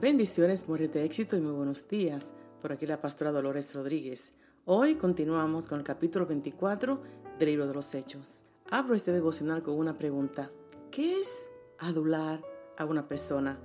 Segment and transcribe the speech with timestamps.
[0.00, 2.32] Bendiciones, mujeres de éxito y muy buenos días.
[2.60, 4.32] Por aquí la pastora Dolores Rodríguez.
[4.64, 7.00] Hoy continuamos con el capítulo 24
[7.38, 8.42] del libro de los Hechos.
[8.72, 10.50] Abro este devocional con una pregunta.
[10.90, 12.42] ¿Qué es adular
[12.76, 13.60] a una persona?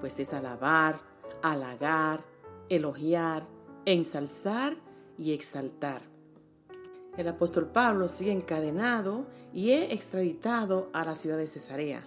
[0.00, 1.00] Pues es alabar,
[1.42, 2.22] halagar,
[2.68, 3.48] elogiar,
[3.86, 4.76] ensalzar
[5.16, 6.02] y exaltar.
[7.16, 12.06] El apóstol Pablo sigue encadenado y es extraditado a la ciudad de Cesarea.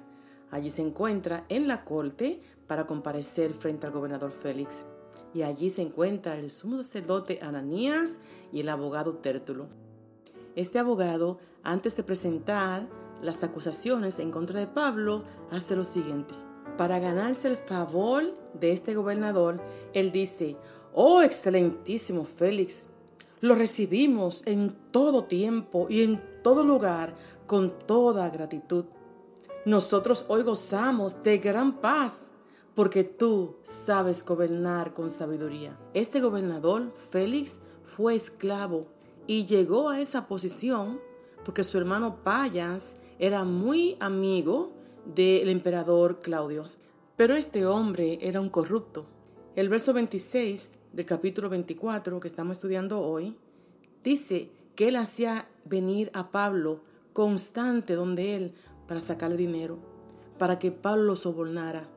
[0.51, 4.85] Allí se encuentra en la corte para comparecer frente al gobernador Félix.
[5.33, 8.17] Y allí se encuentra el sumo sacerdote Ananías
[8.51, 9.67] y el abogado Tértulo.
[10.55, 12.87] Este abogado, antes de presentar
[13.21, 16.33] las acusaciones en contra de Pablo, hace lo siguiente.
[16.77, 18.23] Para ganarse el favor
[18.53, 19.61] de este gobernador,
[19.93, 20.57] él dice,
[20.93, 22.87] oh excelentísimo Félix,
[23.39, 28.85] lo recibimos en todo tiempo y en todo lugar con toda gratitud.
[29.67, 32.13] Nosotros hoy gozamos de gran paz
[32.73, 35.77] porque tú sabes gobernar con sabiduría.
[35.93, 38.87] Este gobernador, Félix, fue esclavo
[39.27, 41.01] y llegó a esa posición
[41.43, 44.71] porque su hermano Payas era muy amigo
[45.03, 46.63] del emperador Claudio.
[47.17, 49.05] Pero este hombre era un corrupto.
[49.57, 53.35] El verso 26 del capítulo 24 que estamos estudiando hoy
[54.01, 56.79] dice que él hacía venir a Pablo
[57.11, 58.55] constante donde él
[58.87, 59.77] para sacarle dinero,
[60.37, 61.87] para que Pablo lo sobornara.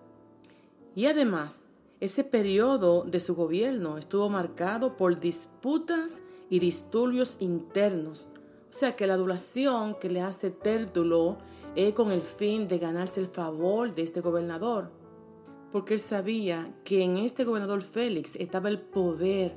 [0.94, 1.62] Y además,
[2.00, 8.28] ese periodo de su gobierno estuvo marcado por disputas y disturbios internos.
[8.70, 11.38] O sea que la adulación que le hace Tértulo
[11.76, 14.90] es con el fin de ganarse el favor de este gobernador.
[15.70, 19.56] Porque él sabía que en este gobernador Félix estaba el poder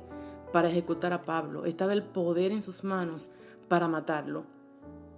[0.52, 3.28] para ejecutar a Pablo, estaba el poder en sus manos
[3.68, 4.53] para matarlo.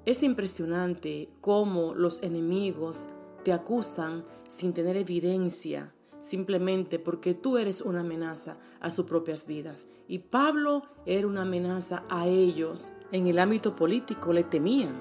[0.07, 2.97] Es impresionante cómo los enemigos
[3.43, 9.85] te acusan sin tener evidencia simplemente porque tú eres una amenaza a sus propias vidas.
[10.07, 12.93] Y Pablo era una amenaza a ellos.
[13.11, 14.97] En el ámbito político le temían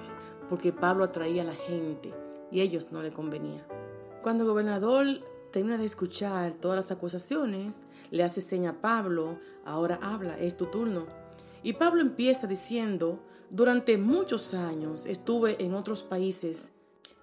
[0.50, 2.12] porque Pablo atraía a la gente
[2.52, 3.64] y a ellos no le convenía.
[4.24, 5.06] Cuando el gobernador
[5.52, 10.66] termina de escuchar todas las acusaciones, le hace seña a Pablo, ahora habla, es tu
[10.66, 11.06] turno.
[11.66, 16.70] Y Pablo empieza diciendo, durante muchos años estuve en otros países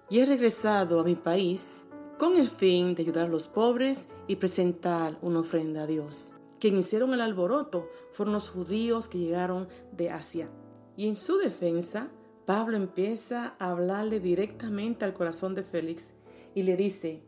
[0.09, 1.83] y he regresado a mi país
[2.19, 6.33] con el fin de ayudar a los pobres y presentar una ofrenda a Dios.
[6.59, 10.49] Quien hicieron el alboroto fueron los judíos que llegaron de Asia.
[10.97, 12.11] Y en su defensa,
[12.45, 16.07] Pablo empieza a hablarle directamente al corazón de Félix
[16.53, 17.23] y le dice,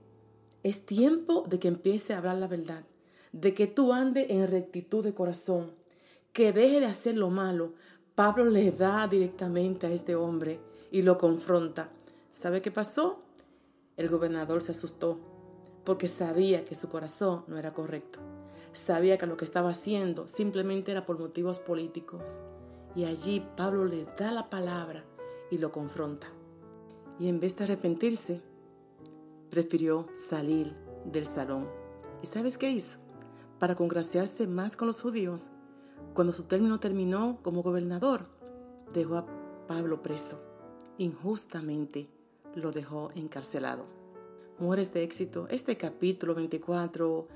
[0.63, 2.83] es tiempo de que empiece a hablar la verdad,
[3.31, 5.71] de que tú andes en rectitud de corazón,
[6.35, 7.71] que deje de hacer lo malo.
[8.13, 10.59] Pablo le da directamente a este hombre
[10.91, 11.89] y lo confronta.
[12.33, 13.21] ¿Sabe qué pasó?
[13.95, 15.17] El gobernador se asustó
[15.85, 18.19] porque sabía que su corazón no era correcto.
[18.73, 22.41] Sabía que lo que estaba haciendo simplemente era por motivos políticos.
[22.95, 25.05] Y allí Pablo le da la palabra
[25.49, 26.27] y lo confronta.
[27.17, 28.41] Y en vez de arrepentirse,
[29.49, 30.75] prefirió salir
[31.05, 31.69] del salón.
[32.21, 32.97] ¿Y sabes qué hizo?
[33.57, 35.47] Para congraciarse más con los judíos,
[36.13, 38.27] cuando su término terminó como gobernador,
[38.93, 39.25] dejó a
[39.67, 40.39] Pablo preso,
[40.97, 42.07] injustamente
[42.55, 43.85] lo dejó encarcelado.
[44.59, 47.27] Mujeres de éxito, este capítulo 24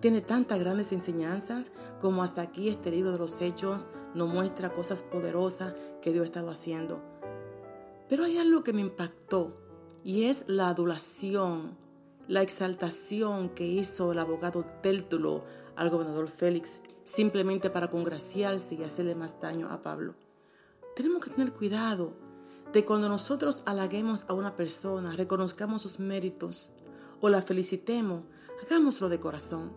[0.00, 1.70] tiene tantas grandes enseñanzas
[2.00, 6.52] como hasta aquí este libro de los hechos nos muestra cosas poderosas que Dios estaba
[6.52, 7.00] haciendo.
[8.08, 9.56] Pero hay algo que me impactó
[10.04, 11.76] y es la adulación,
[12.28, 15.44] la exaltación que hizo el abogado Tértulo
[15.76, 20.14] al gobernador Félix simplemente para congraciarse y hacerle más daño a Pablo.
[20.96, 22.14] Tenemos que tener cuidado
[22.72, 26.70] de cuando nosotros halaguemos a una persona, reconozcamos sus méritos
[27.20, 28.24] o la felicitemos,
[28.62, 29.72] hagámoslo de corazón.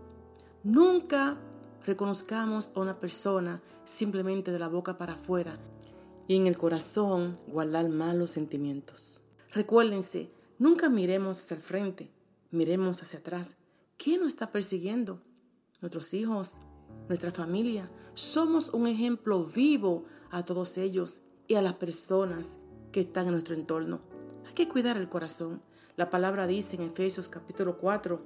[0.63, 1.37] Nunca
[1.85, 5.57] reconozcamos a una persona simplemente de la boca para afuera
[6.27, 9.21] y en el corazón guardar malos sentimientos.
[9.53, 10.29] Recuérdense,
[10.59, 12.11] nunca miremos hacia el frente,
[12.51, 13.55] miremos hacia atrás.
[13.97, 15.21] ¿Quién nos está persiguiendo?
[15.81, 16.55] Nuestros hijos,
[17.07, 17.89] nuestra familia.
[18.13, 22.57] Somos un ejemplo vivo a todos ellos y a las personas
[22.91, 24.01] que están en nuestro entorno.
[24.47, 25.61] Hay que cuidar el corazón.
[25.95, 28.21] La palabra dice en Efesios capítulo 4,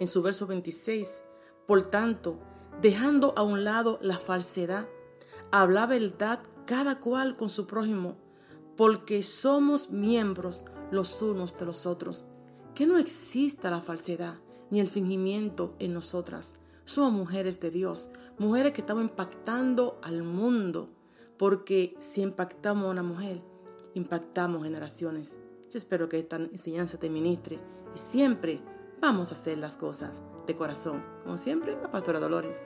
[0.00, 1.22] en su verso 26,
[1.66, 2.38] por tanto,
[2.80, 4.88] dejando a un lado la falsedad,
[5.50, 8.16] habla verdad cada cual con su prójimo,
[8.76, 12.24] porque somos miembros los unos de los otros.
[12.74, 14.38] Que no exista la falsedad
[14.70, 16.54] ni el fingimiento en nosotras.
[16.92, 20.90] Somos mujeres de Dios, mujeres que estamos impactando al mundo,
[21.38, 23.42] porque si impactamos a una mujer,
[23.94, 25.38] impactamos generaciones.
[25.70, 27.58] Yo espero que esta enseñanza te ministre
[27.94, 28.60] y siempre
[29.00, 31.02] vamos a hacer las cosas de corazón.
[31.22, 32.58] Como siempre, la pastora Dolores.